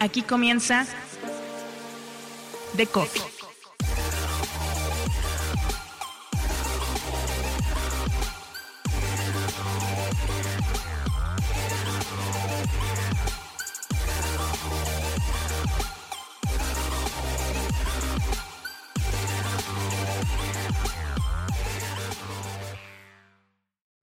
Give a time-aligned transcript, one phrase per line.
[0.00, 0.86] Aquí comienza
[2.76, 3.22] The Coffee.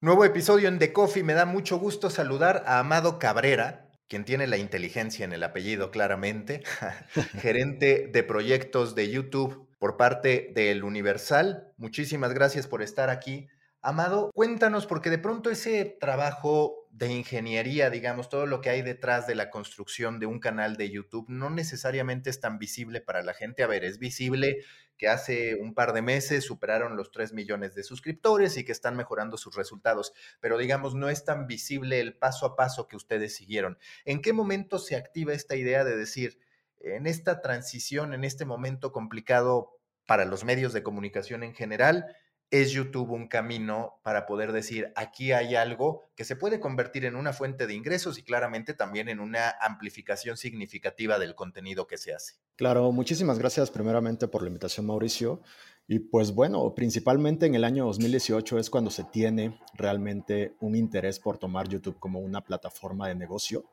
[0.01, 1.23] Nuevo episodio en The Coffee.
[1.23, 5.91] Me da mucho gusto saludar a Amado Cabrera, quien tiene la inteligencia en el apellido
[5.91, 6.63] claramente,
[7.41, 11.71] gerente de proyectos de YouTube por parte del Universal.
[11.77, 13.47] Muchísimas gracias por estar aquí.
[13.81, 19.27] Amado, cuéntanos, porque de pronto ese trabajo de ingeniería, digamos, todo lo que hay detrás
[19.27, 23.33] de la construcción de un canal de YouTube, no necesariamente es tan visible para la
[23.33, 23.63] gente.
[23.63, 24.63] A ver, es visible
[24.97, 28.95] que hace un par de meses superaron los 3 millones de suscriptores y que están
[28.95, 33.35] mejorando sus resultados, pero digamos, no es tan visible el paso a paso que ustedes
[33.35, 33.77] siguieron.
[34.05, 36.39] ¿En qué momento se activa esta idea de decir,
[36.79, 42.05] en esta transición, en este momento complicado para los medios de comunicación en general,
[42.51, 47.15] es YouTube un camino para poder decir, aquí hay algo que se puede convertir en
[47.15, 52.13] una fuente de ingresos y claramente también en una amplificación significativa del contenido que se
[52.13, 52.35] hace.
[52.55, 55.41] Claro, muchísimas gracias primeramente por la invitación, Mauricio.
[55.87, 61.19] Y pues bueno, principalmente en el año 2018 es cuando se tiene realmente un interés
[61.19, 63.65] por tomar YouTube como una plataforma de negocio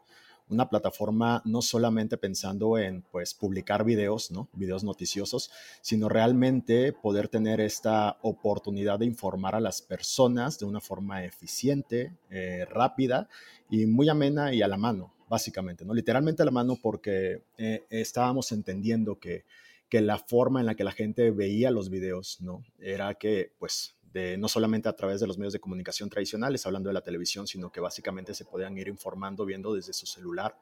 [0.49, 4.49] una plataforma no solamente pensando en pues publicar videos, ¿no?
[4.53, 10.81] Videos noticiosos, sino realmente poder tener esta oportunidad de informar a las personas de una
[10.81, 13.29] forma eficiente, eh, rápida
[13.71, 15.95] y muy amena y a la mano, básicamente, ¿no?
[15.95, 19.45] Literalmente a la mano porque eh, estábamos entendiendo que,
[19.89, 22.65] que la forma en la que la gente veía los videos, ¿no?
[22.79, 26.95] Era que pues no solamente a través de los medios de comunicación tradicionales, hablando de
[26.95, 30.57] la televisión, sino que básicamente se podían ir informando viendo desde su celular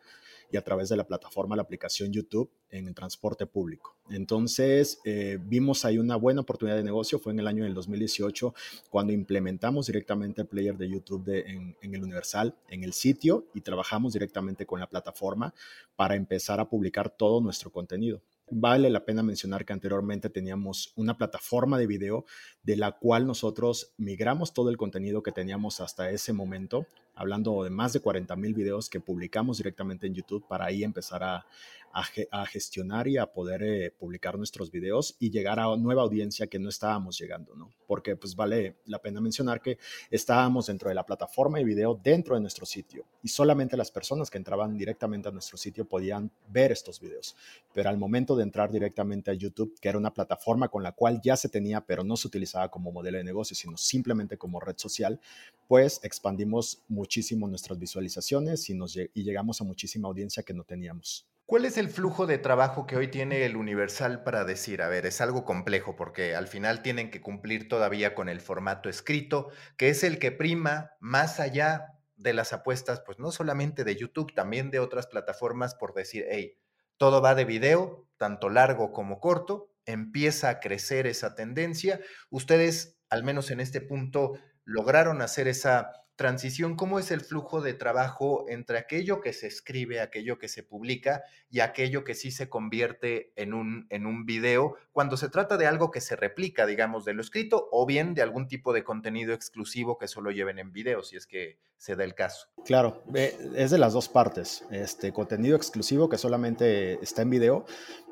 [0.52, 3.96] y a través de la plataforma, la aplicación YouTube en el transporte público.
[4.08, 8.54] Entonces, eh, vimos ahí una buena oportunidad de negocio, fue en el año del 2018
[8.88, 13.60] cuando implementamos directamente el player de YouTube en, en el Universal, en el sitio, y
[13.60, 15.54] trabajamos directamente con la plataforma
[15.96, 18.22] para empezar a publicar todo nuestro contenido.
[18.52, 22.24] Vale la pena mencionar que anteriormente teníamos una plataforma de video
[22.64, 27.70] de la cual nosotros migramos todo el contenido que teníamos hasta ese momento, hablando de
[27.70, 31.46] más de 40 mil videos que publicamos directamente en YouTube para ahí empezar a,
[31.92, 36.58] a, gestionar y a poder eh, publicar nuestros videos y llegar a nueva audiencia que
[36.58, 37.72] no estábamos llegando, ¿no?
[37.86, 39.78] Porque pues vale la pena mencionar que
[40.10, 44.30] estábamos dentro de la plataforma de video dentro de nuestro sitio y solamente las personas
[44.30, 47.36] que entraban directamente a nuestro sitio podían ver estos videos.
[47.72, 51.20] Pero al momento de entrar directamente a YouTube, que era una plataforma con la cual
[51.22, 54.76] ya se tenía, pero no se utilizaba como modelo de negocio, sino simplemente como red
[54.76, 55.20] social,
[55.68, 61.26] pues expandimos muchísimo nuestras visualizaciones y, llegamos a muchísima audiencia que no teníamos.
[61.50, 65.04] ¿Cuál es el flujo de trabajo que hoy tiene el Universal para decir, a ver,
[65.04, 69.88] es algo complejo porque al final tienen que cumplir todavía con el formato escrito, que
[69.88, 74.70] es el que prima más allá de las apuestas, pues no solamente de YouTube, también
[74.70, 76.56] de otras plataformas por decir, hey,
[76.98, 81.98] todo va de video, tanto largo como corto, empieza a crecer esa tendencia.
[82.30, 87.72] Ustedes, al menos en este punto, lograron hacer esa transición, ¿cómo es el flujo de
[87.72, 92.50] trabajo entre aquello que se escribe, aquello que se publica y aquello que sí se
[92.50, 97.06] convierte en un, en un video cuando se trata de algo que se replica, digamos,
[97.06, 100.74] de lo escrito o bien de algún tipo de contenido exclusivo que solo lleven en
[100.74, 102.48] video, si es que se da el caso?
[102.66, 104.66] Claro, es de las dos partes.
[104.70, 107.64] Este contenido exclusivo que solamente está en video,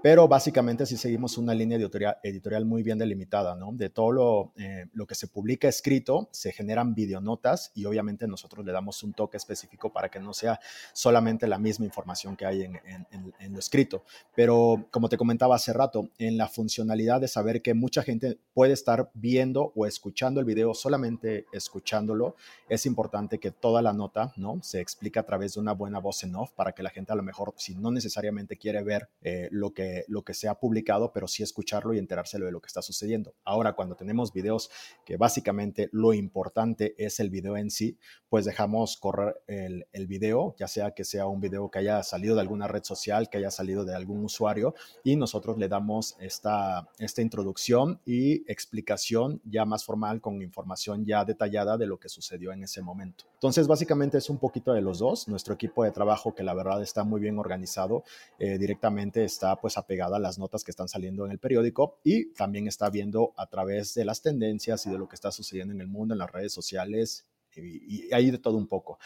[0.03, 3.73] pero básicamente sí seguimos una línea editorial, editorial muy bien delimitada, ¿no?
[3.75, 8.29] De todo lo, eh, lo que se publica escrito, se generan videonotas y obviamente obviamente
[8.29, 10.61] nosotros le damos un toque específico para que no sea
[10.93, 14.05] solamente la misma información que hay en, lo escrito.
[14.37, 18.73] Pero como te comentaba hace rato, en la funcionalidad de saber que mucha gente puede
[18.73, 22.37] estar viendo o escuchando el video solamente escuchándolo,
[22.69, 24.63] es importante que toda la nota ¿no?
[24.63, 27.17] se explique a través de una buena voz en off para que la gente a
[27.17, 31.13] lo mejor, si no necesariamente quiere ver eh, lo, que, lo que se ha publicado,
[31.13, 33.35] pero sí escucharlo y enterarse de lo que está sucediendo.
[33.45, 34.71] Ahora, cuando tenemos videos
[35.05, 37.88] que básicamente lo importante es el video en sí,
[38.29, 42.35] pues dejamos correr el, el, video, ya sea que sea un video que haya salido
[42.35, 46.89] de alguna red social, que haya salido de algún usuario, y nosotros le damos esta,
[46.99, 52.53] esta introducción y explicación ya más formal con información ya detallada de lo que sucedió
[52.53, 53.25] en ese momento.
[53.35, 55.29] Entonces, básicamente es un poquito de los dos.
[55.29, 58.05] Nuestro equipo de trabajo, que la verdad está muy bien organizado,
[58.39, 62.33] eh, directamente está pues apegada a las notas que están saliendo en el periódico y
[62.33, 65.81] también está viendo a través de las tendencias y de lo que está sucediendo en
[65.81, 67.27] el mundo, en las redes sociales,
[67.63, 68.99] y, hay de todo un poco.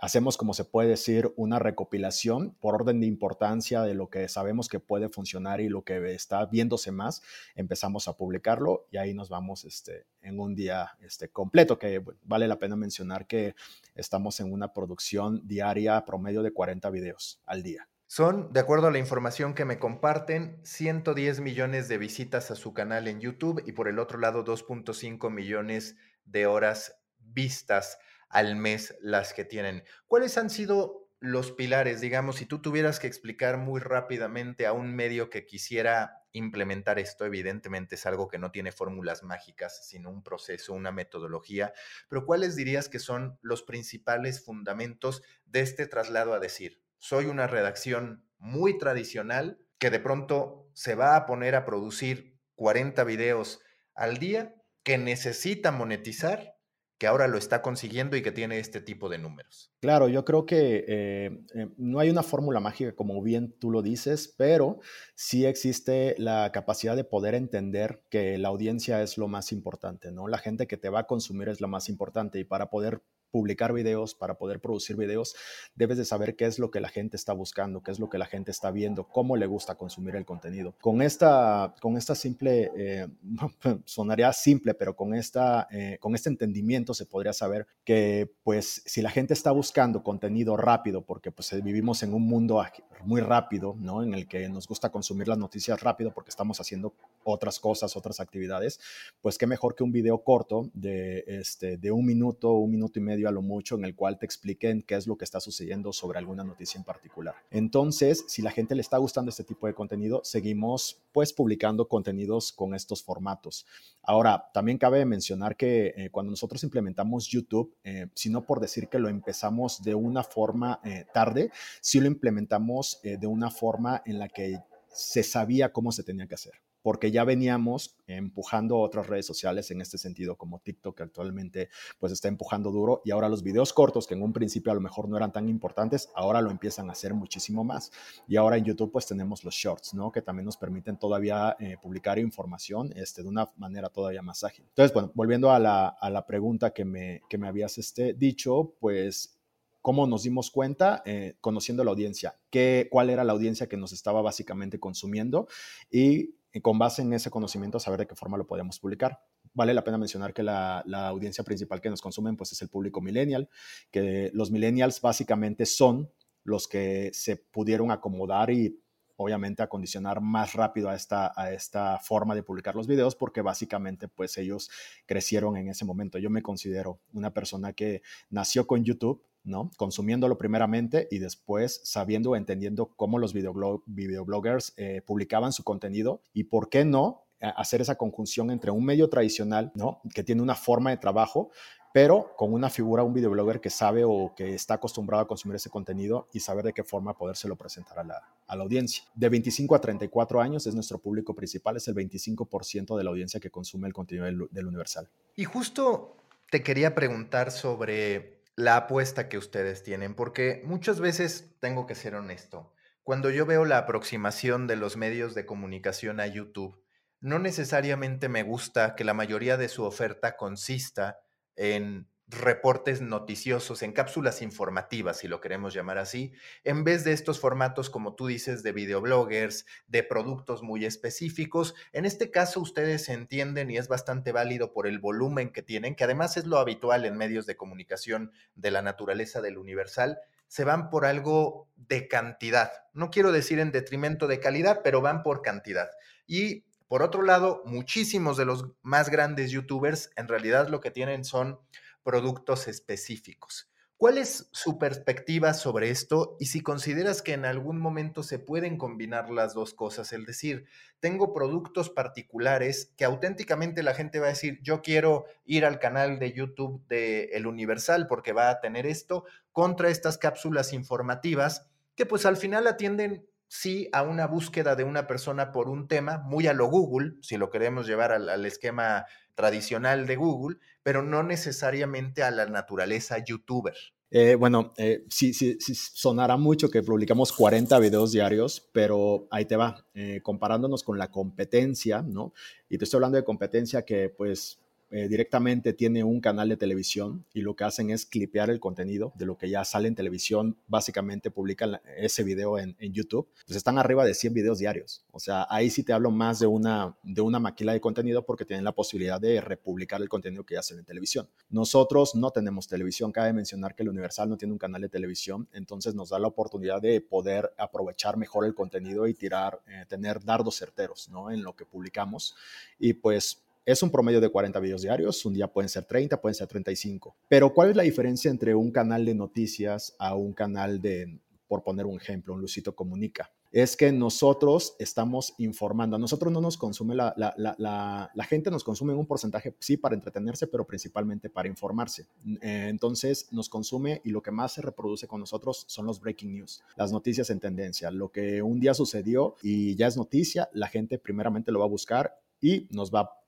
[0.00, 4.68] hacemos, como se puede decir, una recopilación por orden de importancia de lo que sabemos
[4.68, 7.22] que puede funcionar y lo que está viéndose más,
[7.54, 12.48] empezamos a publicarlo y ahí nos vamos este, en un día este, completo, que vale
[12.48, 13.54] la pena mencionar que
[13.94, 17.88] estamos en una producción diaria promedio de 40 videos al día.
[18.14, 22.74] Son, de acuerdo a la información que me comparten, 110 millones de visitas a su
[22.74, 25.96] canal en YouTube y por el otro lado 2.5 millones
[26.26, 27.98] de horas vistas
[28.28, 29.84] al mes las que tienen.
[30.06, 34.92] ¿Cuáles han sido los pilares, digamos, si tú tuvieras que explicar muy rápidamente a un
[34.92, 40.24] medio que quisiera implementar esto, evidentemente es algo que no tiene fórmulas mágicas, sino un
[40.24, 41.74] proceso, una metodología,
[42.08, 47.46] pero ¿cuáles dirías que son los principales fundamentos de este traslado a decir, soy una
[47.46, 53.60] redacción muy tradicional que de pronto se va a poner a producir 40 videos
[53.94, 56.56] al día, que necesita monetizar
[57.02, 59.72] que ahora lo está consiguiendo y que tiene este tipo de números.
[59.80, 63.82] Claro, yo creo que eh, eh, no hay una fórmula mágica como bien tú lo
[63.82, 64.78] dices, pero
[65.16, 70.28] sí existe la capacidad de poder entender que la audiencia es lo más importante, ¿no?
[70.28, 73.02] La gente que te va a consumir es lo más importante y para poder
[73.32, 75.34] publicar videos, para poder producir videos,
[75.74, 78.18] debes de saber qué es lo que la gente está buscando, qué es lo que
[78.18, 80.76] la gente está viendo, cómo le gusta consumir el contenido.
[80.80, 83.08] Con esta, con esta simple, eh,
[83.84, 89.02] sonaría simple, pero con, esta, eh, con este entendimiento se podría saber que pues si
[89.02, 92.62] la gente está buscando contenido rápido, porque pues vivimos en un mundo
[93.04, 94.02] muy rápido, ¿no?
[94.02, 96.94] En el que nos gusta consumir las noticias rápido porque estamos haciendo
[97.24, 98.80] otras cosas, otras actividades,
[99.20, 103.02] pues qué mejor que un video corto de, este, de un minuto, un minuto y
[103.02, 105.92] medio a lo mucho en el cual te expliquen qué es lo que está sucediendo
[105.92, 107.34] sobre alguna noticia en particular.
[107.50, 112.52] Entonces, si la gente le está gustando este tipo de contenido, seguimos pues publicando contenidos
[112.52, 113.66] con estos formatos.
[114.02, 118.88] Ahora, también cabe mencionar que eh, cuando nosotros implementamos YouTube, eh, si no por decir
[118.88, 124.18] que lo empezamos de una forma eh, tarde, sí lo implementamos de una forma en
[124.18, 124.58] la que
[124.88, 129.80] se sabía cómo se tenía que hacer porque ya veníamos empujando otras redes sociales en
[129.80, 131.68] este sentido, como TikTok que actualmente
[131.98, 134.80] pues está empujando duro y ahora los videos cortos que en un principio a lo
[134.80, 137.92] mejor no eran tan importantes, ahora lo empiezan a hacer muchísimo más.
[138.26, 140.10] Y ahora en YouTube pues tenemos los shorts, ¿no?
[140.10, 144.64] Que también nos permiten todavía eh, publicar información este, de una manera todavía más ágil.
[144.68, 148.74] Entonces, bueno, volviendo a la, a la pregunta que me, que me habías este, dicho,
[148.80, 149.38] pues
[149.82, 151.02] ¿Cómo nos dimos cuenta?
[151.04, 155.48] Eh, conociendo la audiencia, qué, cuál era la audiencia que nos estaba básicamente consumiendo
[155.90, 159.20] y y con base en ese conocimiento saber de qué forma lo podemos publicar.
[159.54, 163.00] Vale la pena mencionar que la, audiencia principal que nos consumen pues es el público
[163.00, 163.48] millennial,
[163.90, 166.10] que los millennials básicamente son
[166.44, 168.78] los que se pudieron acomodar y
[169.16, 174.08] obviamente acondicionar más rápido a esta, a esta forma de publicar los videos porque básicamente
[174.08, 174.70] pues ellos
[175.06, 176.18] crecieron en ese momento.
[176.18, 179.70] Yo me considero una persona que nació con YouTube, ¿no?
[179.76, 186.68] Consumiéndolo primeramente y después sabiendo entendiendo cómo los videobloggers eh, publicaban su contenido y por
[186.68, 187.24] qué no
[187.56, 190.00] hacer esa conjunción entre un medio tradicional, ¿no?
[190.14, 191.50] Que tiene una forma de trabajo,
[191.92, 195.68] pero con una figura, un videoblogger que sabe o que está acostumbrado a consumir ese
[195.68, 199.04] contenido y saber de qué forma podérselo presentar a la, a la audiencia.
[199.14, 203.40] De 25 a 34 años es nuestro público principal, es el 25% de la audiencia
[203.40, 205.08] que consume el contenido del Universal.
[205.34, 206.16] Y justo
[206.50, 212.14] te quería preguntar sobre la apuesta que ustedes tienen, porque muchas veces, tengo que ser
[212.14, 216.84] honesto, cuando yo veo la aproximación de los medios de comunicación a YouTube,
[217.20, 221.20] no necesariamente me gusta que la mayoría de su oferta consista
[221.56, 226.32] en reportes noticiosos, en cápsulas informativas, si lo queremos llamar así,
[226.64, 231.74] en vez de estos formatos, como tú dices, de videobloggers, de productos muy específicos.
[231.92, 236.04] En este caso, ustedes entienden y es bastante válido por el volumen que tienen, que
[236.04, 240.90] además es lo habitual en medios de comunicación de la naturaleza del universal, se van
[240.90, 242.70] por algo de cantidad.
[242.92, 245.90] No quiero decir en detrimento de calidad, pero van por cantidad.
[246.26, 251.24] Y por otro lado, muchísimos de los más grandes youtubers en realidad lo que tienen
[251.24, 251.58] son
[252.02, 253.68] productos específicos.
[254.02, 258.76] ¿Cuál es su perspectiva sobre esto y si consideras que en algún momento se pueden
[258.76, 260.12] combinar las dos cosas?
[260.12, 260.64] Es decir,
[260.98, 266.18] tengo productos particulares que auténticamente la gente va a decir, yo quiero ir al canal
[266.18, 272.04] de YouTube de El Universal porque va a tener esto, contra estas cápsulas informativas que
[272.04, 276.46] pues al final atienden sí a una búsqueda de una persona por un tema, muy
[276.46, 279.04] a lo Google, si lo queremos llevar al, esquema
[279.34, 283.74] tradicional de Google, pero no necesariamente a la naturaleza youtuber.
[284.14, 289.46] Eh, bueno, eh, sí, sí, sí, sonará mucho que publicamos 40 videos diarios, pero ahí
[289.46, 292.34] te va, eh, comparándonos con la competencia, ¿no?
[292.68, 294.61] Y te estoy hablando de competencia que pues
[294.94, 299.14] eh, directamente tiene un canal de televisión y lo que hacen es clipear el contenido
[299.16, 303.78] de lo que ya sale en televisión, básicamente publican ese video en, YouTube, pues están
[303.78, 305.02] arriba de 100 videos diarios.
[305.12, 308.44] O sea, ahí sí te hablo más de una, de una maquila de contenido porque
[308.44, 311.26] tienen la posibilidad de republicar el contenido que ya hacen en televisión.
[311.48, 315.48] Nosotros no tenemos televisión, cabe mencionar que el Universal no tiene un canal de televisión,
[315.54, 320.22] entonces nos da la oportunidad de poder aprovechar mejor el contenido y tirar, eh, tener
[320.22, 321.30] dardos certeros ¿no?
[321.30, 322.36] en lo que publicamos.
[322.78, 326.34] Y pues es un promedio de 40 videos diarios, un día pueden ser 30, pueden
[326.34, 327.16] ser 35.
[327.28, 331.62] Pero ¿cuál es la diferencia entre un canal de noticias a un canal de, por
[331.62, 333.30] poner un ejemplo, un Lucito Comunica?
[333.52, 338.50] Es que nosotros estamos informando, a nosotros no nos consume la, la, la, la gente,
[338.50, 342.06] nos consume en un porcentaje, sí, para entretenerse, pero principalmente para informarse.
[342.40, 346.32] Eh, entonces nos consume y lo que más se reproduce con nosotros son los breaking
[346.32, 350.68] news, las noticias en tendencia, lo que un día sucedió y ya es noticia, la
[350.68, 352.68] gente primeramente lo va a buscar y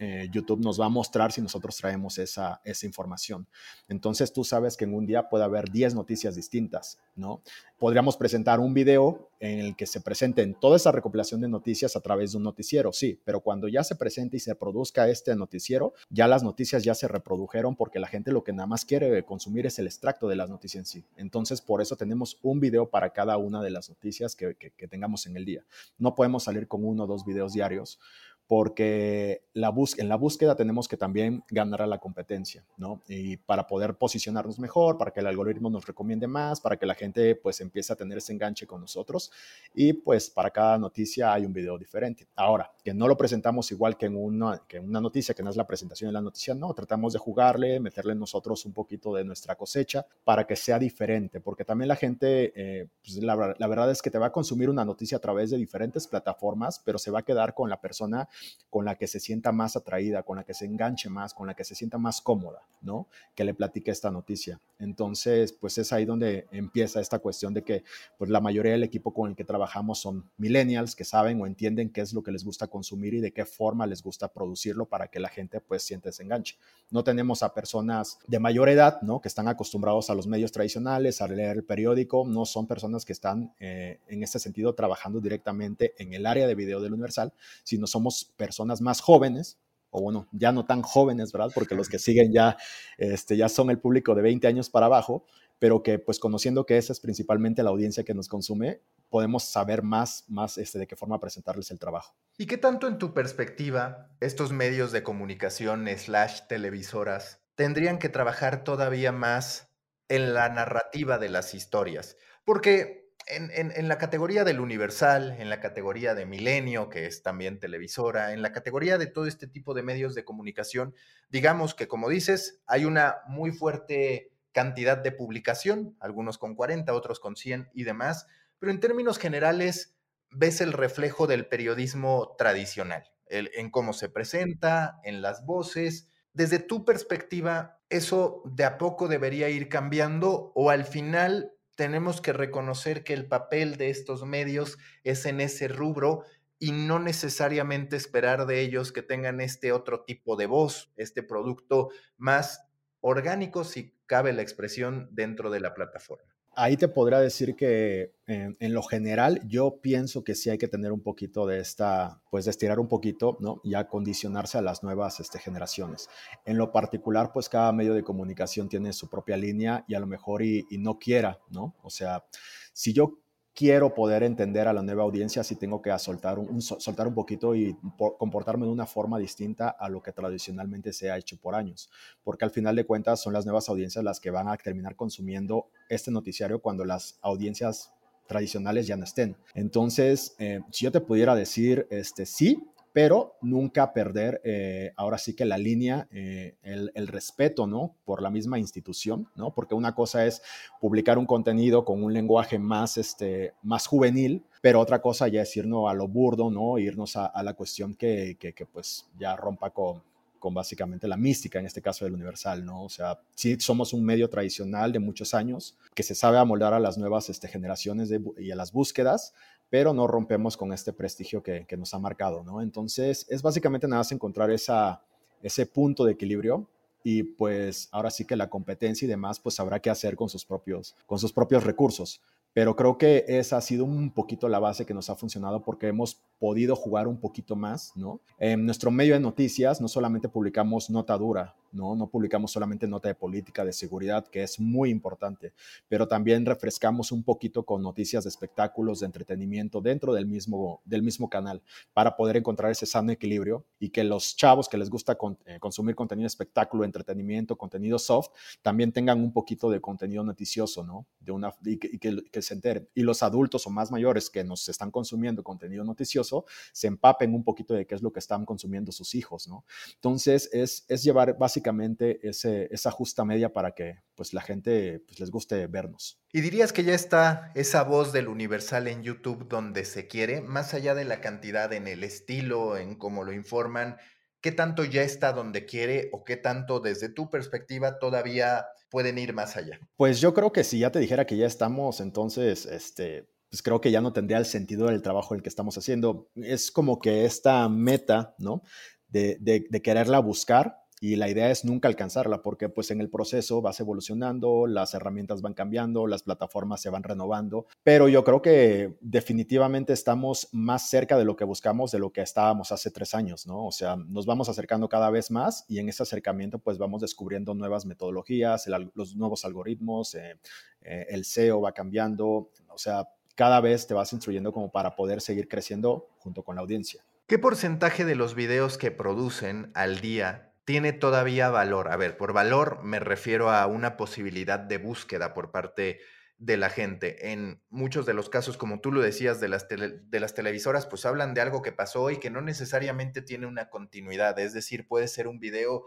[0.00, 3.46] eh, YouTube nos va a mostrar si nosotros traemos esa, información.
[3.88, 7.40] Entonces tú sabes que en un día puede haber 10 noticias distintas, ¿no?
[7.78, 12.00] Podríamos presentar un video en el que se presenten toda esa recopilación de noticias a
[12.00, 15.92] través de un noticiero, sí, pero cuando ya se presente y se produzca este noticiero,
[16.10, 19.66] ya las noticias ya se reprodujeron porque la gente lo que nada más quiere consumir
[19.66, 21.04] es el extracto de las noticias en sí.
[21.16, 25.36] Entonces, por eso tenemos un video para cada una de las noticias que tengamos en
[25.36, 25.64] el día.
[25.98, 28.00] No podemos salir con uno o dos videos diarios
[28.46, 33.00] porque la en la búsqueda tenemos que también ganar a la competencia, ¿no?
[33.08, 36.94] Y para poder posicionarnos mejor, para que el algoritmo nos recomiende más, para que la
[36.94, 39.30] gente pues empiece a tener ese enganche con nosotros
[39.74, 42.26] y pues para cada noticia hay un video diferente.
[42.36, 45.56] Ahora, que no lo presentamos igual que en una, que una noticia, que no es
[45.56, 49.56] la presentación de la noticia, no, tratamos de jugarle, meterle nosotros un poquito de nuestra
[49.56, 54.02] cosecha para que sea diferente, porque también la gente, eh, pues la, la verdad es
[54.02, 57.20] que te va a consumir una noticia a través de diferentes plataformas, pero se va
[57.20, 58.28] a quedar con la persona
[58.74, 61.54] con la que se sienta más atraída, con la que se enganche más, con la
[61.54, 63.06] que se sienta más cómoda, ¿no?
[63.36, 64.60] Que le platique esta noticia.
[64.80, 67.84] Entonces, pues es ahí donde empieza esta cuestión de que
[68.18, 71.90] pues la mayoría del equipo con el que trabajamos son millennials que saben o entienden
[71.90, 75.06] qué es lo que les gusta consumir y de qué forma les gusta producirlo para
[75.06, 76.56] que la gente pues siente ese enganche.
[76.90, 79.20] No tenemos a personas de mayor edad, ¿no?
[79.20, 83.12] Que están acostumbrados a los medios tradicionales, a leer el periódico, no son personas que
[83.12, 87.86] están eh, en este sentido trabajando directamente en el área de video del Universal, sino
[87.86, 89.58] somos personas más jóvenes,
[89.90, 91.52] o bueno, ya no tan jóvenes, ¿verdad?
[91.54, 92.56] Porque los que siguen ya,
[92.98, 95.24] este, ya son el público de 20 años para abajo,
[95.60, 99.82] pero que pues conociendo que esa es principalmente la audiencia que nos consume, podemos saber
[99.82, 102.16] más, más este, de qué forma presentarles el trabajo.
[102.36, 108.64] ¿Y qué tanto en tu perspectiva estos medios de comunicación slash televisoras tendrían que trabajar
[108.64, 109.68] todavía más
[110.08, 112.16] en la narrativa de las historias?
[112.44, 118.32] Porque en, la categoría del Universal, en la categoría de Milenio, que es también televisora,
[118.32, 120.94] en la categoría de todo este tipo de medios de comunicación,
[121.30, 127.20] digamos que, como dices, hay una muy fuerte cantidad de publicación, algunos con 40, otros
[127.20, 128.26] con 100 y demás,
[128.58, 129.96] pero en términos generales
[130.30, 136.08] ves el reflejo del periodismo tradicional, en cómo se presenta, en las voces.
[136.32, 142.32] Desde tu perspectiva, ¿eso de a poco debería ir cambiando o al final tenemos que
[142.32, 146.24] reconocer que el papel de estos medios es en ese rubro
[146.58, 151.90] y no necesariamente esperar de ellos que tengan este otro tipo de voz, este producto
[152.16, 152.64] más
[153.00, 156.33] orgánico, si cabe la expresión, dentro de la plataforma.
[156.56, 160.92] Ahí te podría decir que en, lo general yo pienso que sí hay que tener
[160.92, 163.60] un poquito de esta, pues de estirar un poquito, ¿no?
[163.64, 166.08] Y acondicionarse a las nuevas este, generaciones.
[166.44, 170.06] En lo particular, pues cada medio de comunicación tiene su propia línea y a lo
[170.06, 171.74] mejor y no quiera, ¿no?
[171.82, 172.24] O sea,
[172.72, 173.23] si yo
[173.54, 177.54] quiero poder entender a la nueva audiencia si tengo que soltar un, soltar un poquito
[177.54, 177.76] y
[178.18, 181.88] comportarme de una forma distinta a lo que tradicionalmente se ha hecho por años.
[182.24, 185.68] Porque al final de cuentas son las nuevas audiencias las que van a terminar consumiendo
[185.88, 187.92] este noticiario cuando las audiencias
[188.26, 189.36] tradicionales ya no estén.
[189.54, 195.34] Entonces, eh, si yo te pudiera decir, este, sí, pero nunca perder eh, ahora sí
[195.34, 197.96] que la línea, eh, el, respeto, ¿no?
[198.04, 199.52] Por la misma institución, ¿no?
[199.52, 200.42] Porque una cosa es
[200.80, 205.56] publicar un contenido con un lenguaje más, este, más juvenil, pero otra cosa ya es
[205.56, 206.78] irnos a lo burdo, ¿no?
[206.78, 210.00] Irnos a, la cuestión que, que, pues ya rompa con,
[210.38, 212.84] con básicamente la mística, en este caso del Universal, ¿no?
[212.84, 216.78] O sea, sí somos un medio tradicional de muchos años que se sabe amoldar a
[216.78, 218.08] las nuevas este, generaciones
[218.38, 219.34] y a las búsquedas,
[219.70, 222.60] pero no rompemos con este prestigio que, nos ha marcado, ¿no?
[222.60, 225.02] Entonces, es básicamente nada más encontrar esa,
[225.42, 226.66] ese punto de equilibrio
[227.02, 230.44] y pues ahora sí que la competencia y demás, pues habrá que hacer con sus
[230.44, 232.20] propios, con sus propios recursos.
[232.54, 235.88] Pero creo que esa ha sido un poquito la base que nos ha funcionado porque
[235.88, 238.20] hemos podido jugar un poquito más, ¿no?
[238.38, 241.96] En nuestro medio de noticias no solamente publicamos nota dura, ¿no?
[241.96, 245.52] No publicamos solamente nota de política, de seguridad, que es muy importante,
[245.88, 251.02] pero también refrescamos un poquito con noticias de espectáculos, de entretenimiento dentro del mismo, del
[251.02, 251.60] mismo canal
[251.92, 255.96] para poder encontrar ese sano equilibrio y que los chavos que les gusta eh, consumir
[255.96, 258.28] contenido de espectáculo, entretenimiento, contenido soft,
[258.62, 261.06] también tengan un poquito de contenido noticioso, ¿no?
[261.18, 262.88] De una, y que, que se.
[262.94, 267.44] Y los adultos o más mayores que nos están consumiendo contenido noticioso, se empapen un
[267.44, 269.64] poquito de qué es lo que están consumiendo sus hijos, ¿no?
[269.94, 275.20] Entonces, es, es llevar básicamente ese, esa justa media para que pues, la gente pues,
[275.20, 276.20] les guste vernos.
[276.32, 280.74] ¿Y dirías que ya está esa voz del universal en YouTube donde se quiere, más
[280.74, 283.96] allá de la cantidad en el estilo, en cómo lo informan?
[284.44, 289.32] ¿Qué tanto ya está donde quiere o qué tanto desde tu perspectiva todavía pueden ir
[289.32, 289.80] más allá?
[289.96, 293.80] Pues yo creo que si ya te dijera que ya estamos, entonces, este, pues creo
[293.80, 296.28] que ya no tendría el sentido del trabajo el que estamos haciendo.
[296.34, 298.60] Es como que esta meta, ¿no?
[299.08, 303.10] De, de, de quererla buscar, y la idea es nunca alcanzarla porque pues en el
[303.10, 308.40] proceso vas evolucionando, las herramientas van cambiando, las plataformas se van renovando, pero yo creo
[308.40, 313.14] que definitivamente estamos más cerca de lo que buscamos de lo que estábamos hace tres
[313.14, 313.66] años, ¿no?
[313.66, 317.52] O sea, nos vamos acercando cada vez más y en ese acercamiento pues vamos descubriendo
[317.52, 320.38] nuevas metodologías, los nuevos algoritmos, eh,
[320.80, 325.20] eh, el SEO va cambiando, o sea, cada vez te vas instruyendo como para poder
[325.20, 327.04] seguir creciendo junto con la audiencia.
[327.26, 331.90] ¿Qué porcentaje de los videos que producen al día tiene todavía valor.
[331.92, 336.00] A ver, por valor me refiero a una posibilidad de búsqueda por parte
[336.38, 337.32] de la gente.
[337.32, 341.06] En muchos de los casos, como tú lo decías, de las, de las televisoras, pues
[341.06, 344.38] hablan de algo que pasó y que no necesariamente tiene una continuidad.
[344.38, 345.84] Es decir, puede ser un video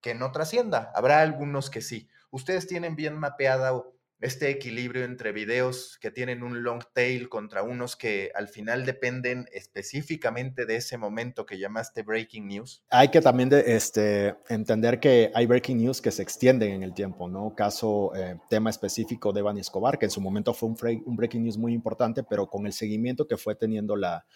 [0.00, 0.92] que no trascienda.
[0.94, 2.08] Habrá algunos que sí.
[2.30, 3.72] Ustedes tienen bien mapeada
[4.20, 9.46] este equilibrio entre videos que tienen un long tail contra unos que al final dependen
[9.52, 12.84] específicamente de ese momento que llamaste breaking news?
[12.90, 17.28] Hay que también este, entender que hay breaking news que se extienden en el tiempo,
[17.28, 17.54] ¿no?
[17.54, 21.56] Caso, eh, tema específico de Bani Escobar, que en su momento fue un, breaking news
[21.56, 24.26] muy importante, pero con el seguimiento que fue teniendo la,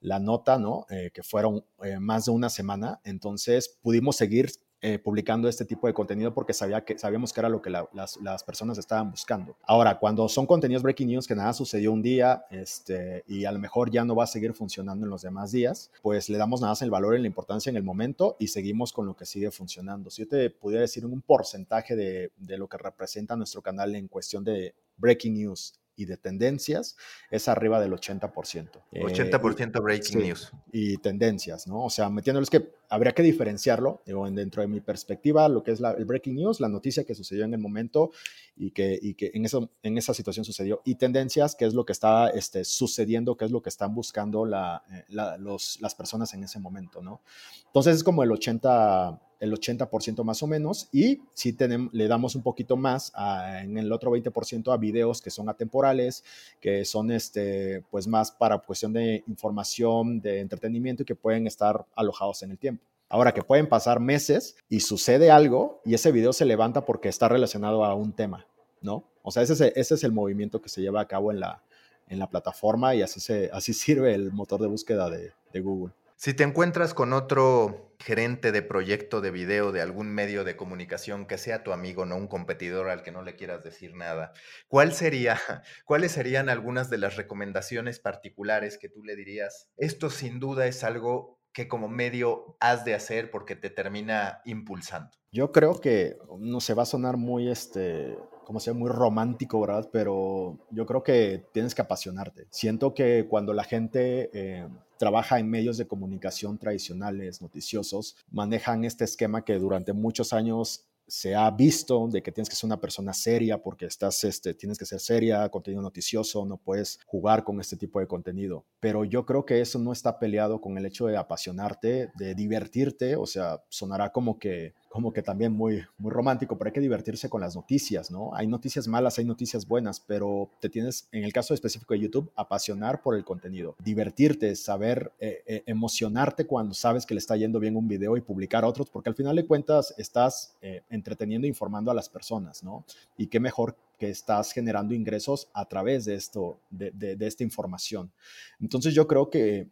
[0.00, 0.86] la nota, ¿no?
[0.90, 4.50] Eh, que fueron eh, más de una semana, entonces pudimos seguir
[4.84, 8.16] eh, publicando este tipo de contenido porque sabía que, sabíamos que era lo que las,
[8.20, 9.56] las, personas estaban buscando.
[9.62, 13.60] Ahora, cuando son contenidos breaking news que nada sucedió un día este, y a lo
[13.60, 16.72] mejor ya no va a seguir funcionando en los demás días, pues le damos nada
[16.72, 19.52] más el valor y la importancia en el momento y seguimos con lo que sigue
[19.52, 20.10] funcionando.
[20.10, 24.08] Si yo te pudiera decir un porcentaje de, de lo que representa nuestro canal en
[24.08, 26.96] cuestión de breaking news y de tendencias
[27.30, 28.82] es arriba del 80%.
[28.92, 30.52] 80% eh, breaking news.
[30.72, 31.84] Y tendencias, ¿no?
[31.84, 35.80] O sea, metiéndoles que habría que diferenciarlo, digo, dentro de mi perspectiva, lo que es
[35.80, 38.10] el breaking news, la noticia que sucedió en el momento
[38.56, 41.84] y que, y que en, eso, en esa situación sucedió, y tendencias, que es lo
[41.84, 45.04] que está este, sucediendo, que es lo que están buscando la, eh,
[45.38, 47.22] los, las personas en ese momento, ¿no?
[47.66, 52.36] Entonces es como el 80% el 80% más o menos, y si tenemos, le damos
[52.36, 53.12] un poquito más
[53.60, 56.22] en el otro 20% a videos que son atemporales,
[56.60, 61.84] que son este, pues más para cuestión de información, de entretenimiento y que pueden estar
[61.96, 62.84] alojados en el tiempo.
[63.08, 67.28] Ahora que pueden pasar meses y sucede algo y ese video se levanta porque está
[67.28, 68.46] relacionado a un tema,
[68.80, 69.02] ¿no?
[69.24, 71.64] O sea, ese es, ese es el movimiento que se lleva a cabo en la,
[72.06, 75.92] en la plataforma y así, se, así sirve el motor de búsqueda de, de Google.
[76.22, 81.26] Si te encuentras con otro gerente de proyecto de video de algún medio de comunicación
[81.26, 84.32] que sea tu amigo, no un competidor al que no le quieras decir nada,
[84.68, 85.38] ¿cuál sería,
[85.84, 89.68] cuáles serían algunas de las recomendaciones particulares que tú le dirías?
[89.76, 95.10] Esto sin duda es algo que como medio has de hacer porque te termina impulsando.
[95.30, 99.88] Yo creo que no se va a sonar muy este como sea muy romántico, ¿verdad?
[99.92, 102.46] Pero yo creo que tienes que apasionarte.
[102.50, 109.04] Siento que cuando la gente eh, trabaja en medios de comunicación tradicionales, noticiosos, manejan este
[109.04, 113.12] esquema que durante muchos años se ha visto de que tienes que ser una persona
[113.12, 117.76] seria porque estás, este, tienes que ser seria, contenido noticioso, no puedes jugar con este
[117.76, 118.64] tipo de contenido.
[118.80, 123.16] Pero yo creo que eso no está peleado con el hecho de apasionarte, de divertirte,
[123.16, 127.30] o sea, sonará como que como que también muy, muy romántico, pero hay que divertirse
[127.30, 128.34] con las noticias, ¿no?
[128.34, 132.30] Hay noticias malas, hay noticias buenas, pero te tienes, en el caso específico de YouTube,
[132.36, 137.58] apasionar por el contenido, divertirte, saber eh, eh, emocionarte cuando sabes que le está yendo
[137.58, 141.48] bien un video y publicar otros, porque al final de cuentas estás eh, entreteniendo e
[141.48, 142.84] informando a las personas, ¿no?
[143.16, 148.10] Y qué mejor que estás generando ingresos a través de esto, de, esta información.
[148.58, 149.68] Entonces yo creo que,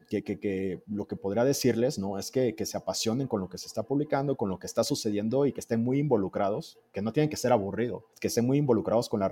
[0.87, 2.17] lo que podría decirles, ¿no?
[2.17, 5.47] Es que, se apasionen con lo que se está publicando, con lo que está sucediendo
[5.47, 9.09] y que estén muy involucrados, que no tienen que ser aburridos, que estén muy involucrados
[9.09, 9.29] con la,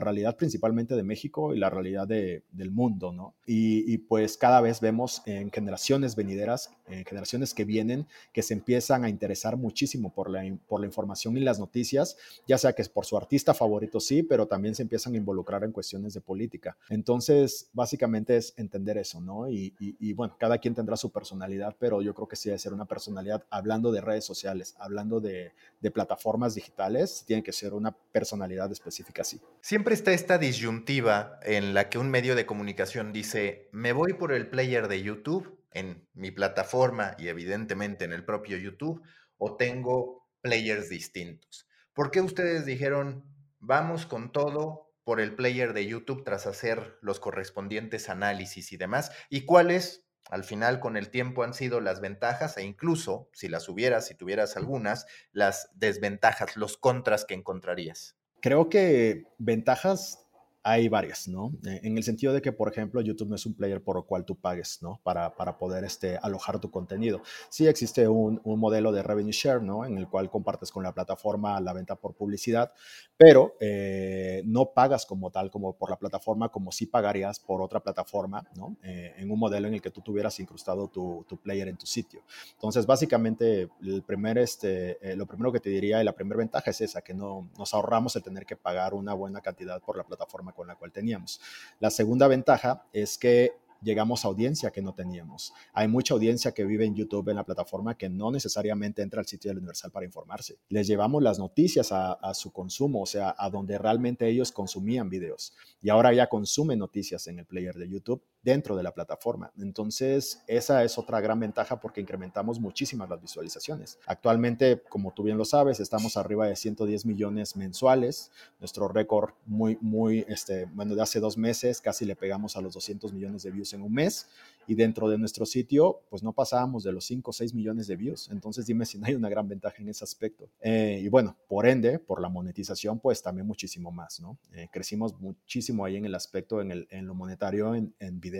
[0.00, 3.34] realidad principalmente de México y la realidad del mundo, ¿no?
[3.46, 8.54] Y, y, pues cada vez vemos en generaciones venideras, en generaciones que vienen, que se
[8.54, 12.16] empiezan a interesar muchísimo por la, por la información y las noticias,
[12.48, 15.64] ya sea que es por su artista favorito, sí, pero también se empiezan a involucrar
[15.64, 16.76] en cuestiones de política.
[16.88, 19.48] Entonces, básicamente es entender eso, ¿no?
[19.48, 19.74] Y,
[20.14, 23.44] bueno, cada quien tendrá su personalidad, pero yo creo que sí debe ser una personalidad,
[23.50, 29.22] hablando de redes sociales, hablando de, de plataformas digitales, tiene que ser una personalidad específica
[29.22, 29.40] así.
[29.60, 34.32] Siempre está esta disyuntiva en la que un medio de comunicación dice, me voy por
[34.32, 39.02] el player de YouTube en mi plataforma y evidentemente en el propio YouTube,
[39.38, 41.68] o tengo players distintos.
[41.92, 43.24] ¿Por qué ustedes dijeron,
[43.66, 49.10] vamos con todo por el player de YouTube tras hacer los correspondientes análisis y demás?
[49.28, 53.68] ¿Y cuáles, al final, con el tiempo han sido las ventajas e incluso, si las
[53.68, 58.16] hubieras, si tuvieras algunas, las desventajas, los contras que encontrarías?
[58.40, 60.23] Creo que ventajas
[60.66, 61.52] hay varias, ¿no?
[61.66, 64.04] Eh, en el sentido de que, por ejemplo, YouTube no es un player por el
[64.04, 64.98] cual tú pagues, ¿no?
[65.02, 67.20] Para, para poder este, alojar tu contenido.
[67.50, 69.84] Sí existe un, un, modelo de revenue share, ¿no?
[69.84, 72.72] En el cual compartes con la plataforma la venta por publicidad,
[73.18, 77.80] pero eh, no pagas como tal, como por la plataforma, como si pagarías por otra
[77.80, 78.78] plataforma, ¿no?
[78.82, 81.84] Eh, en un modelo en el que tú tuvieras incrustado tu, tu player en tu
[81.84, 82.22] sitio.
[82.54, 86.80] Entonces, básicamente, el primer, este, lo primero que te diría y la primera ventaja es
[86.80, 90.53] esa, que no nos ahorramos el tener que pagar una buena cantidad por la plataforma
[90.54, 91.40] con la cual teníamos.
[91.80, 93.52] La segunda ventaja es que
[93.84, 95.52] llegamos a audiencia que no teníamos.
[95.72, 99.26] Hay mucha audiencia que vive en YouTube, en la plataforma, que no necesariamente entra al
[99.26, 100.58] sitio del Universal para informarse.
[100.70, 105.54] Les llevamos las noticias a, su consumo, o sea, a donde realmente ellos consumían videos.
[105.82, 109.50] Y ahora ya consumen noticias en el player de YouTube dentro de la plataforma.
[109.58, 113.98] Entonces, esa es otra gran ventaja porque incrementamos muchísimas las visualizaciones.
[114.06, 118.30] Actualmente, como tú bien lo sabes, estamos arriba de 110 millones mensuales.
[118.60, 122.74] Nuestro récord muy, muy, este, bueno, de hace dos meses casi le pegamos a los
[122.74, 124.28] 200 millones de views en un mes
[124.66, 127.96] y dentro de nuestro sitio, pues no pasábamos de los 5 o 6 millones de
[127.96, 128.28] views.
[128.30, 130.48] Entonces dime si no hay una gran ventaja en ese aspecto.
[130.60, 134.38] Eh, y bueno, por ende, por la monetización, pues también muchísimo más, ¿no?
[134.52, 138.33] Eh, crecimos muchísimo ahí en el aspecto, en, el, en lo monetario, en, en video.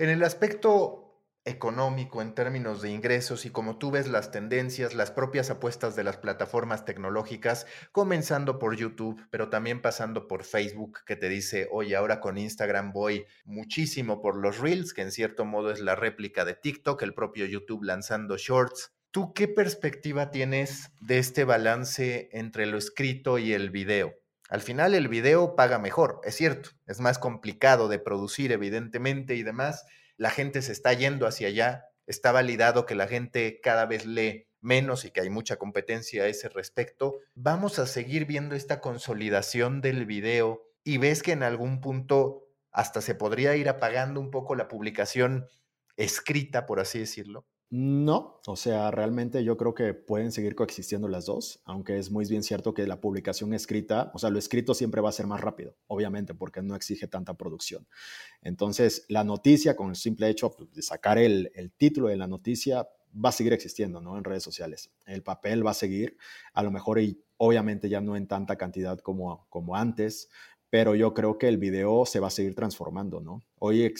[0.00, 5.10] En el aspecto económico en términos de ingresos y como tú ves las tendencias, las
[5.10, 11.16] propias apuestas de las plataformas tecnológicas, comenzando por YouTube, pero también pasando por Facebook, que
[11.16, 15.70] te dice, oye, ahora con Instagram voy muchísimo por los Reels, que en cierto modo
[15.70, 18.94] es la réplica de TikTok, el propio YouTube lanzando Shorts.
[19.10, 24.19] ¿Tú qué perspectiva tienes de este balance entre lo escrito y el video?
[24.50, 29.44] Al final el video paga mejor, es cierto, es más complicado de producir evidentemente y
[29.44, 29.86] demás,
[30.16, 34.48] la gente se está yendo hacia allá, está validado que la gente cada vez lee
[34.60, 37.18] menos y que hay mucha competencia a ese respecto.
[37.36, 43.02] Vamos a seguir viendo esta consolidación del video y ves que en algún punto hasta
[43.02, 45.46] se podría ir apagando un poco la publicación
[45.96, 47.46] escrita, por así decirlo.
[47.72, 52.24] No, o sea, realmente yo creo que pueden seguir coexistiendo las dos, aunque es muy
[52.24, 55.40] bien cierto que la publicación escrita, o sea, lo escrito siempre va a ser más
[55.40, 57.86] rápido, obviamente, porque no exige tanta producción.
[58.42, 63.28] Entonces, la noticia, con el simple hecho de sacar el, título de la noticia, va
[63.28, 64.18] a seguir existiendo, ¿no?
[64.18, 64.90] En redes sociales.
[65.06, 66.16] El papel va a seguir,
[66.52, 70.28] a lo mejor y obviamente ya no en tanta cantidad como, como antes,
[70.70, 73.42] pero yo creo que el video se va a seguir transformando, ¿no?
[73.58, 73.92] Hoy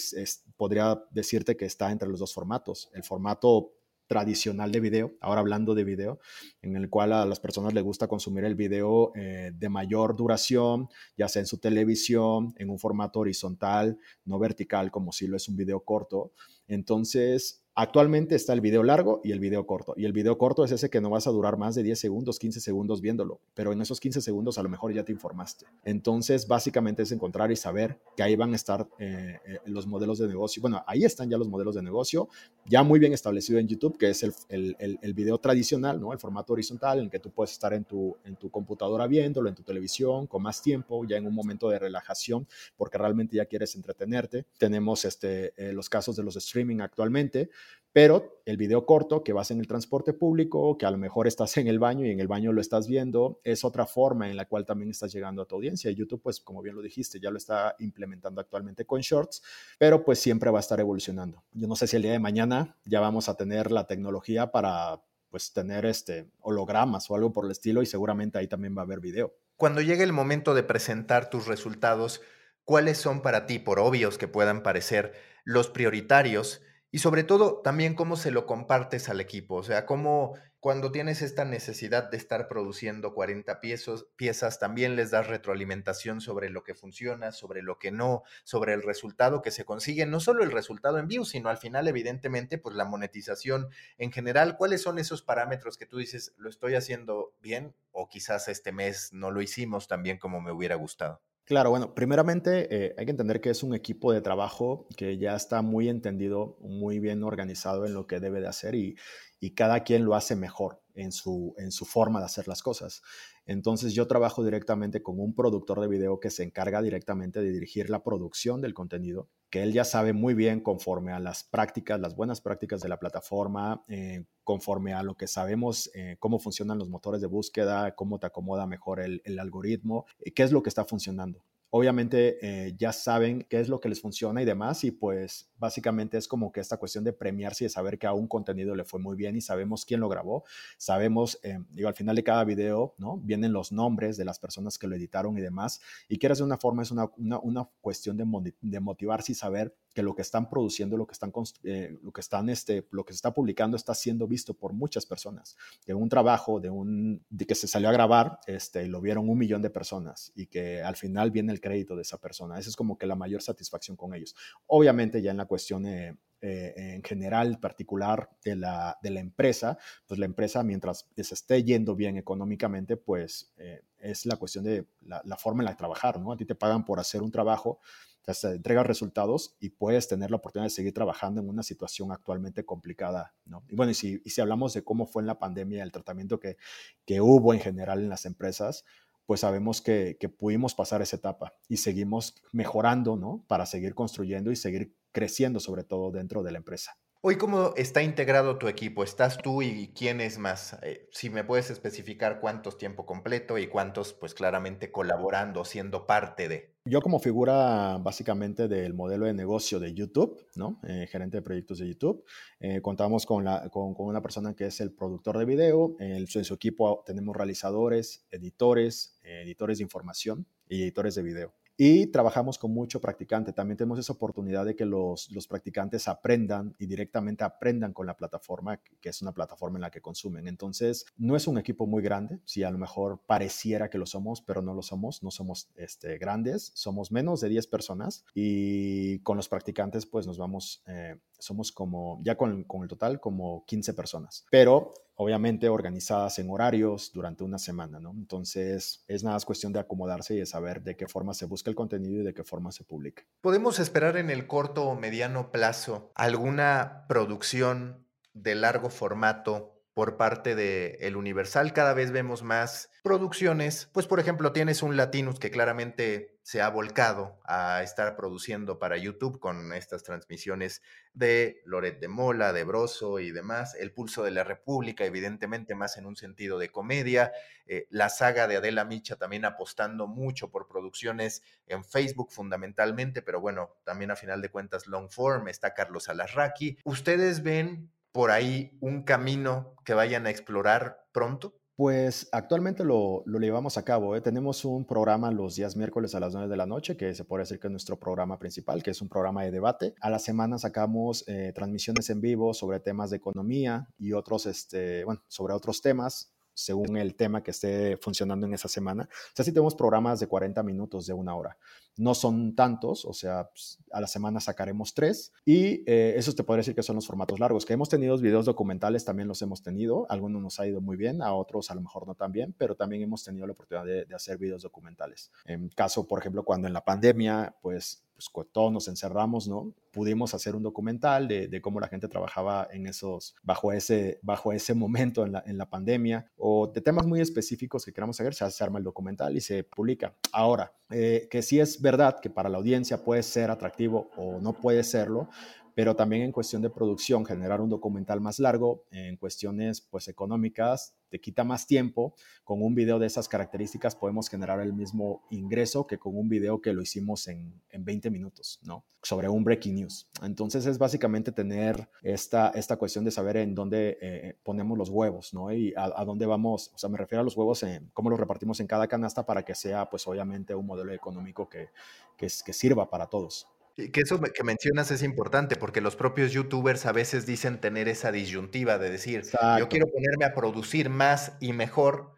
[0.55, 3.73] podría decirte que está entre los dos formatos, el formato
[4.07, 6.19] tradicional de video, ahora hablando de video,
[6.61, 10.89] en el cual a las personas les gusta consumir el video eh, de mayor duración,
[11.15, 15.47] ya sea en su televisión, en un formato horizontal, no vertical, como si lo es
[15.47, 16.33] un video corto.
[16.67, 19.93] Entonces, Actualmente está el video largo y el video corto.
[19.95, 22.37] Y el video corto es ese que no vas a durar más de 10 segundos,
[22.37, 25.67] 15 segundos viéndolo, pero en esos 15 segundos a lo mejor ya te informaste.
[25.85, 30.19] Entonces, básicamente es encontrar y saber que ahí van a estar eh, eh, los modelos
[30.19, 30.61] de negocio.
[30.61, 32.27] Bueno, ahí están ya los modelos de negocio,
[32.65, 34.75] ya muy bien establecido en YouTube, que es el,
[35.15, 36.11] video tradicional, ¿no?
[36.11, 39.55] El formato horizontal en que tú puedes estar en tu, en tu computadora viéndolo, en
[39.55, 43.75] tu televisión, con más tiempo, ya en un momento de relajación, porque realmente ya quieres
[43.75, 44.45] entretenerte.
[44.57, 47.49] Tenemos este, eh, los casos de los streaming actualmente
[47.93, 51.57] pero el video corto que vas en el transporte público, que a lo mejor estás
[51.57, 54.45] en el baño y en el baño lo estás viendo, es otra forma en la
[54.45, 55.91] cual también estás llegando a tu audiencia.
[55.91, 59.43] YouTube, pues como bien lo dijiste, ya lo está implementando actualmente con Shorts,
[59.77, 61.43] pero pues siempre va a estar evolucionando.
[61.51, 65.01] Yo no sé si el día de mañana ya vamos a tener la tecnología para
[65.29, 68.85] pues tener este hologramas o algo por el estilo y seguramente ahí también va a
[68.85, 69.33] haber video.
[69.55, 72.21] Cuando llegue el momento de presentar tus resultados,
[72.65, 75.13] ¿cuáles son para ti, por obvios que puedan parecer,
[75.45, 76.61] los prioritarios?
[76.93, 81.21] Y sobre todo, también cómo se lo compartes al equipo, o sea, cómo cuando tienes
[81.21, 87.31] esta necesidad de estar produciendo 40 piezas, también les das retroalimentación sobre lo que funciona,
[87.31, 91.07] sobre lo que no, sobre el resultado que se consigue, no solo el resultado en
[91.07, 94.57] view, sino al final, evidentemente, pues la monetización en general.
[94.57, 99.13] ¿Cuáles son esos parámetros que tú dices, lo estoy haciendo bien o quizás este mes
[99.13, 101.21] no lo hicimos tan bien como me hubiera gustado?
[101.45, 105.35] Claro, bueno, primeramente eh, hay que entender que es un equipo de trabajo que ya
[105.35, 108.95] está muy entendido, muy bien organizado en lo que debe de hacer y,
[109.41, 113.01] y cada quien lo hace mejor en su, en su forma de hacer las cosas.
[113.45, 117.89] Entonces yo trabajo directamente con un productor de video que se encarga directamente de dirigir
[117.89, 122.15] la producción del contenido, que él ya sabe muy bien conforme a las prácticas, las
[122.15, 126.89] buenas prácticas de la plataforma, eh, conforme a lo que sabemos, eh, cómo funcionan los
[126.89, 130.69] motores de búsqueda, cómo te acomoda mejor el, el algoritmo, eh, qué es lo que
[130.69, 134.91] está funcionando obviamente eh, ya saben qué es lo que les funciona y demás, y
[134.91, 138.27] pues básicamente es como que esta cuestión de premiarse y de saber que a un
[138.27, 140.43] contenido le fue muy bien y sabemos quién lo grabó,
[140.77, 143.17] sabemos, eh, digo, al final de cada video, ¿no?
[143.17, 146.57] Vienen los nombres de las personas que lo editaron y demás, y que de una
[146.57, 150.97] forma es una, una, cuestión de, de motivarse y saber que lo que están produciendo,
[150.97, 151.31] lo que están,
[151.63, 155.05] eh, lo que están, este, lo que se está publicando está siendo visto por muchas
[155.05, 155.57] personas.
[155.85, 159.37] Que un trabajo de un, de que se salió a grabar, este, lo vieron un
[159.37, 162.57] millón de personas y que al final viene el crédito de esa persona.
[162.57, 164.35] Esa es como que la mayor satisfacción con ellos.
[164.67, 169.77] Obviamente ya en la cuestión eh, eh, en general, particular de la, de la empresa,
[170.07, 173.53] pues la empresa mientras se esté yendo bien económicamente, pues
[173.99, 176.31] es la cuestión de la, la forma en la que trabajar, ¿no?
[176.31, 177.79] A ti te pagan por hacer un trabajo
[178.23, 182.65] te entregas resultados y puedes tener la oportunidad de seguir trabajando en una situación actualmente
[182.65, 183.63] complicada, ¿no?
[183.67, 186.39] Y bueno, y si, y si hablamos de cómo fue en la pandemia el tratamiento
[186.39, 186.57] que,
[187.05, 188.85] que hubo en general en las empresas,
[189.25, 193.43] pues sabemos que, que pudimos pasar esa etapa y seguimos mejorando, ¿no?
[193.47, 196.97] Para seguir construyendo y seguir creciendo sobre todo dentro de la empresa.
[197.23, 199.03] Hoy, ¿cómo está integrado tu equipo?
[199.03, 200.75] ¿Estás tú y quién es más?
[200.81, 206.49] Eh, si me puedes especificar cuántos tiempo completo y cuántos, pues claramente colaborando, siendo parte
[206.49, 206.73] de.
[206.83, 210.79] Yo como figura básicamente del modelo de negocio de YouTube, ¿no?
[210.81, 212.25] Eh, gerente de proyectos de YouTube,
[212.59, 216.25] eh, contamos con, la, con, con, una persona que es el productor de video, en
[216.25, 221.53] su equipo tenemos realizadores, editores, editores de información y editores de video.
[221.83, 223.53] Y trabajamos con mucho practicante.
[223.53, 228.15] También tenemos esa oportunidad de que los, los, practicantes aprendan y directamente aprendan con la
[228.15, 230.47] plataforma, que es una plataforma en la que consumen.
[230.47, 234.43] Entonces, no es un equipo muy grande, si a lo mejor pareciera que lo somos,
[234.43, 239.35] pero no lo somos, no somos este, grandes, somos menos de 10 personas y con
[239.35, 244.45] los practicantes pues nos vamos, eh, somos como, ya con, el total, como 15 personas.
[244.49, 248.11] Pero obviamente organizadas en horarios durante una semana, ¿no?
[248.11, 251.69] Entonces, es nada más cuestión de acomodarse y de saber de qué forma se busca
[251.69, 253.23] el contenido y de qué forma se publica.
[253.41, 260.55] ¿Podemos esperar en el corto o mediano plazo alguna producción de largo formato por parte
[260.55, 261.73] de El Universal.
[261.73, 263.89] Cada vez vemos más producciones.
[263.93, 268.97] Pues, por ejemplo, tienes un Latinus que claramente se ha volcado a estar produciendo para
[268.97, 270.81] YouTube con estas transmisiones
[271.13, 273.75] de Loret de Mola, de Broso y demás.
[273.75, 277.31] El Pulso de la República, evidentemente, más en un sentido de comedia.
[277.67, 283.39] Eh, la saga de Adela Micha también apostando mucho por producciones en Facebook fundamentalmente, pero
[283.39, 285.47] bueno, también a final de cuentas long form.
[285.47, 286.77] Está Carlos Alarraqui.
[286.83, 291.55] ¿Ustedes ven por ahí un camino que vayan a explorar pronto?
[291.75, 294.15] Pues actualmente lo, lo llevamos a cabo.
[294.15, 294.21] ¿eh?
[294.21, 297.43] Tenemos un programa los días miércoles a las 9 de la noche, que se puede
[297.43, 299.95] decir que es nuestro programa principal, que es un programa de debate.
[299.99, 305.03] A la semana sacamos eh, transmisiones en vivo sobre temas de economía y otros, este,
[305.05, 309.07] bueno, sobre otros temas según el tema que esté funcionando en esa semana.
[309.11, 311.57] O sea, sí tenemos programas de 40 minutos, de una hora.
[311.97, 316.43] No son tantos, o sea, pues, a la semana sacaremos tres y eh, esos te
[316.43, 317.65] podría decir que son los formatos largos.
[317.65, 320.05] Que hemos tenido videos documentales, también los hemos tenido.
[320.09, 322.75] Algunos nos ha ido muy bien, a otros a lo mejor no tan bien, pero
[322.75, 325.31] también hemos tenido la oportunidad de, hacer videos documentales.
[325.45, 329.73] En caso, por ejemplo, cuando en la pandemia, pues pues todos nos encerramos, ¿no?
[329.91, 334.53] Pudimos hacer un documental de, de, cómo la gente trabajaba en esos, bajo ese, bajo
[334.53, 338.33] ese momento en la, en la pandemia, o de temas muy específicos que queramos saber,
[338.33, 340.15] se, se arma el documental y se publica.
[340.31, 344.53] Ahora, eh, que sí es verdad que para la audiencia puede ser atractivo o no
[344.53, 345.29] puede serlo,
[345.75, 350.95] pero también en cuestión de producción, generar un documental más largo, en cuestiones pues económicas,
[351.09, 352.15] te quita más tiempo.
[352.43, 356.61] Con un video de esas características podemos generar el mismo ingreso que con un video
[356.61, 358.85] que lo hicimos en, en 20 minutos, ¿no?
[359.03, 360.09] Sobre un breaking news.
[360.21, 365.33] Entonces es básicamente tener esta, esta cuestión de saber en dónde eh, ponemos los huevos,
[365.33, 365.51] ¿no?
[365.51, 368.59] Y a, dónde vamos, o sea, me refiero a los huevos, en cómo los repartimos
[368.59, 371.69] en cada canasta para que sea, pues obviamente, un modelo económico que,
[372.17, 373.47] que, que sirva para todos.
[373.77, 377.87] Y que eso que mencionas es importante porque los propios youtubers a veces dicen tener
[377.87, 379.23] esa disyuntiva de decir,
[379.57, 382.11] yo quiero ponerme a producir más y mejor,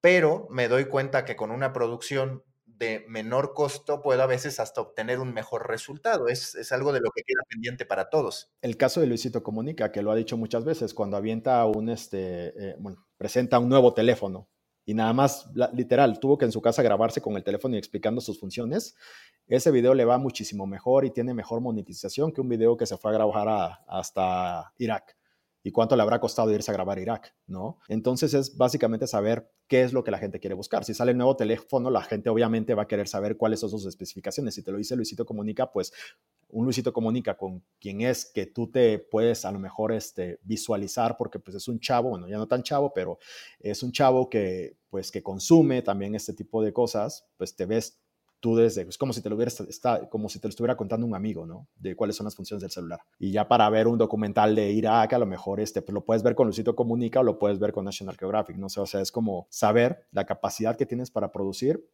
[0.00, 4.80] pero me doy cuenta que con una producción de menor costo puedo a veces hasta
[4.80, 6.28] obtener un mejor resultado.
[6.28, 8.50] Es, es, algo de lo que queda pendiente para todos.
[8.62, 12.48] El caso de Luisito Comunica, que lo ha dicho muchas veces, cuando avienta un, este,
[12.48, 14.48] eh, bueno, presenta un nuevo teléfono
[14.86, 18.20] y nada más, literal, tuvo que en su casa grabarse con el teléfono y explicando
[18.20, 18.96] sus funciones,
[19.46, 22.96] ese video le va muchísimo mejor y tiene mejor monetización que un video que se
[22.96, 25.16] fue a grabar hasta Irak
[25.62, 27.78] y cuánto le habrá costado irse a grabar Irak, ¿no?
[27.88, 30.84] Entonces es básicamente saber qué es lo que la gente quiere buscar.
[30.84, 33.86] Si sale el nuevo teléfono, la gente obviamente va a querer saber cuáles son sus
[33.86, 34.54] especificaciones.
[34.54, 35.92] Si te lo dice Luisito Comunica, pues
[36.48, 41.16] un Luisito Comunica con quien es que tú te puedes a lo mejor este, visualizar
[41.16, 43.18] porque pues es un chavo, bueno, ya no tan chavo, pero
[43.58, 48.00] es un chavo que pues que consume también este tipo de cosas, pues te ves
[48.40, 51.06] tú desde, es como si te lo hubieras, está, como si te lo estuviera contando
[51.06, 51.68] un amigo, ¿no?
[51.76, 53.00] De cuáles son las funciones del celular.
[53.18, 56.22] Y ya para ver un documental de Irak, a lo mejor este, pues lo puedes
[56.22, 58.68] ver con Lucito Comunica o lo puedes ver con National Geographic, ¿no?
[58.68, 61.86] sé, o sea, es como saber la capacidad que tienes para producir,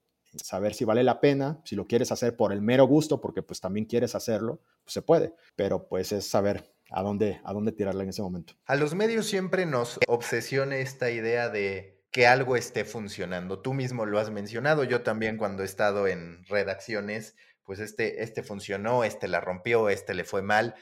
[0.43, 3.61] saber si vale la pena, si lo quieres hacer por el mero gusto, porque pues
[3.61, 8.03] también quieres hacerlo, pues se puede, pero pues es saber a dónde, a dónde tirarla
[8.03, 8.55] en ese momento.
[8.67, 13.61] A los medios siempre nos obsesiona esta idea de que algo esté funcionando.
[13.61, 18.43] Tú mismo lo has mencionado, yo también cuando he estado en redacciones, pues este, este
[18.43, 20.77] funcionó, este la rompió, este le fue mal.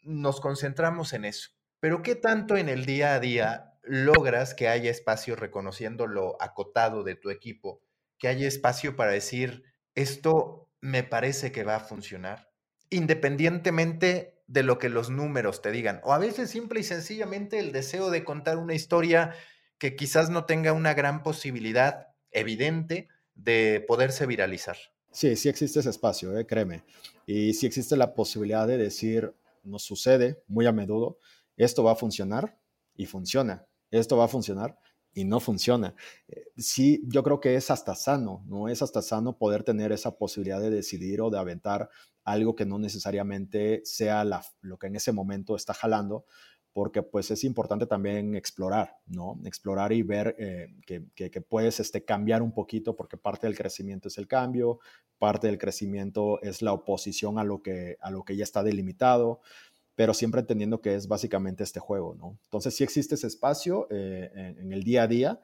[0.00, 1.50] Nos concentramos en eso.
[1.78, 7.04] Pero ¿qué tanto en el día a día logras que haya espacio reconociendo lo acotado
[7.04, 7.80] de tu equipo?
[8.18, 9.62] Que haya espacio para decir,
[9.94, 12.50] esto me parece que va a funcionar,
[12.90, 16.00] independientemente de lo que los números te digan.
[16.02, 19.32] O a veces simple y sencillamente el deseo de contar una historia
[19.82, 24.76] que quizás no tenga una gran posibilidad evidente de poderse viralizar.
[25.10, 26.84] Sí, sí existe ese espacio, eh, créeme.
[27.26, 31.18] Y sí existe la posibilidad de decir, nos sucede muy a menudo,
[31.56, 32.60] esto va a funcionar
[32.94, 34.78] y funciona, esto va a funcionar
[35.14, 35.96] y no funciona.
[36.28, 38.68] Eh, sí, yo creo que es hasta sano, ¿no?
[38.68, 41.90] Es hasta sano poder tener esa posibilidad de decidir o de aventar
[42.22, 44.24] algo que no necesariamente sea
[44.60, 46.24] lo que en ese momento está jalando,
[46.72, 49.38] porque pues es importante también explorar, ¿no?
[49.44, 54.08] Explorar y ver eh, que, que, puedes este, cambiar un poquito, porque parte del crecimiento
[54.08, 54.80] es el cambio,
[55.18, 59.40] parte del crecimiento es la oposición a lo que, a lo que ya está delimitado,
[59.94, 62.38] pero siempre entendiendo que es básicamente este juego, ¿no?
[62.44, 65.40] Entonces sí existe ese espacio eh, en, el día a día,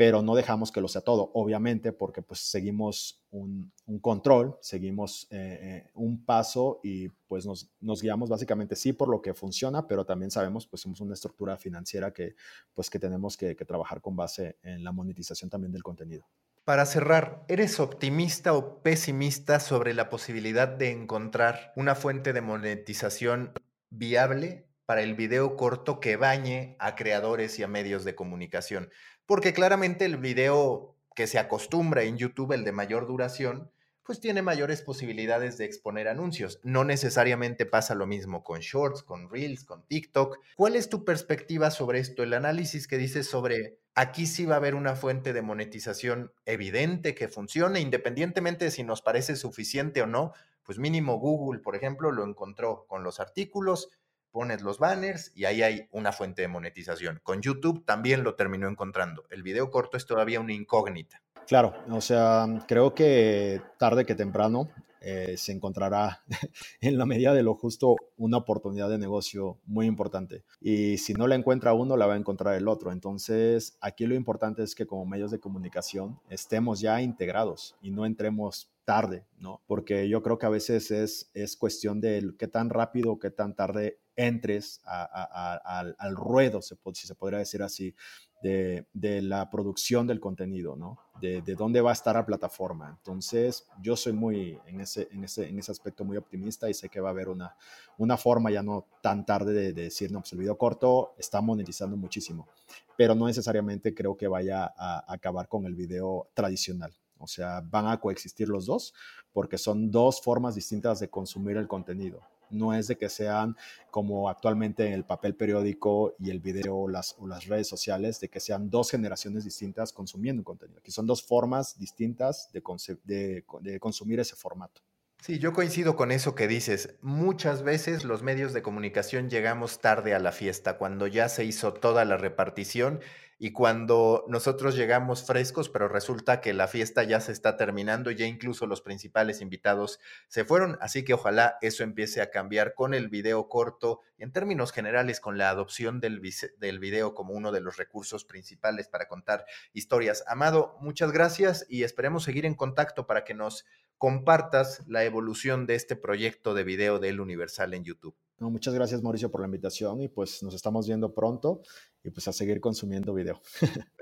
[0.00, 5.58] pero no dejamos que lo sea todo, obviamente, porque pues seguimos un, control, seguimos eh,
[5.60, 10.30] eh, un paso y pues nos, guiamos básicamente sí por lo que funciona, pero también
[10.30, 12.34] sabemos pues somos una estructura financiera que
[12.72, 16.26] pues que tenemos que, que trabajar con base en la monetización también del contenido.
[16.64, 23.52] Para cerrar, ¿eres optimista o pesimista sobre la posibilidad de encontrar una fuente de monetización
[23.90, 28.88] viable para el video corto que bañe a creadores y a medios de comunicación?
[29.30, 33.70] Porque claramente el video que se acostumbra en YouTube, el de mayor duración,
[34.02, 36.58] pues tiene mayores posibilidades de exponer anuncios.
[36.64, 40.36] No necesariamente pasa lo mismo con Shorts, con Reels, con TikTok.
[40.56, 42.24] ¿Cuál es tu perspectiva sobre esto?
[42.24, 47.14] El análisis que dices sobre aquí sí va a haber una fuente de monetización evidente
[47.14, 50.32] que funcione, independientemente de si nos parece suficiente o no,
[50.64, 53.90] pues mínimo Google, por ejemplo, lo encontró con los artículos,
[54.30, 57.20] pones los banners y ahí hay una fuente de monetización.
[57.22, 59.24] Con YouTube también lo terminó encontrando.
[59.30, 61.22] El video corto es todavía una incógnita.
[61.46, 64.68] Claro, o sea, creo que tarde que temprano
[65.02, 66.22] eh, se encontrará
[66.80, 70.44] en la medida de lo justo una oportunidad de negocio muy importante.
[70.60, 72.92] Y si no la encuentra uno, la va a encontrar el otro.
[72.92, 78.04] Entonces, aquí lo importante es que como medios de comunicación estemos ya integrados y no
[78.04, 79.62] entremos tarde, ¿no?
[79.68, 83.54] Porque yo creo que a veces es, es cuestión de qué tan rápido, qué tan
[83.54, 87.94] tarde entres al, ruedo, si se podría decir así,
[88.42, 88.84] de,
[89.22, 90.98] la producción del contenido, ¿no?
[91.20, 92.88] De, dónde va a estar la plataforma.
[92.88, 96.88] Entonces, yo soy muy, en ese, en ese, en ese aspecto, muy optimista y sé
[96.88, 97.54] que va a haber una,
[97.96, 101.96] una forma ya no tan tarde de, decir, no, pues el video corto está monetizando
[101.96, 102.48] muchísimo,
[102.96, 106.92] pero no necesariamente creo que vaya a acabar con el video tradicional.
[107.20, 108.94] O sea, van a coexistir los dos
[109.32, 113.56] porque son dos formas distintas de consumir el contenido no es de que sean
[113.90, 118.28] como actualmente en el papel periódico y el video las, o las redes sociales, de
[118.28, 120.80] que sean dos generaciones distintas consumiendo contenido.
[120.80, 124.82] Aquí son dos formas distintas de, de consumir ese formato.
[125.22, 126.94] Sí, yo coincido con eso que dices.
[127.02, 131.74] Muchas veces los medios de comunicación llegamos tarde a la fiesta, cuando ya se hizo
[131.74, 133.00] toda la repartición
[133.42, 138.26] y cuando nosotros llegamos frescos, pero resulta que la fiesta ya se está terminando, ya
[138.26, 143.08] incluso los principales invitados se fueron, así que ojalá eso empiece a cambiar con el
[143.08, 146.20] video corto, en términos generales, con la adopción del,
[146.58, 150.22] del video como uno de los recursos principales para contar historias.
[150.26, 153.64] Amado, muchas gracias y esperemos seguir en contacto para que nos
[153.96, 158.16] compartas la evolución de este proyecto de video del Universal en YouTube.
[158.38, 161.60] muchas gracias Mauricio por la invitación y pues nos estamos viendo pronto
[162.02, 163.40] y pues a seguir consumiendo video.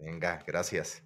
[0.01, 1.03] Venga, gracias.